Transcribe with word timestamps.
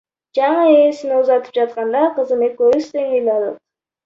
Жаңы 0.37 0.63
ээсине 0.77 1.19
узатып 1.23 1.57
жатканда, 1.59 2.01
кызым 2.19 2.43
экөөбүз 2.49 2.89
тең 2.97 3.15
ыйладык. 3.21 3.63